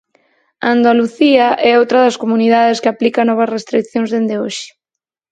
Andalucía 0.75 1.47
é 1.69 1.71
outra 1.81 1.99
das 2.05 2.19
comunidades 2.23 2.81
que 2.81 2.91
aplica 2.93 3.21
novas 3.29 3.53
restricións 3.57 4.09
dende 4.13 4.35
hoxe. 4.41 4.67